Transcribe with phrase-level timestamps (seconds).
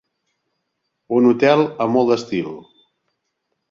[1.19, 2.53] Un hotel amb molt d'estil.